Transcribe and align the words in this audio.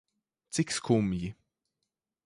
Cik 0.53 0.69
skumji. 0.77 1.27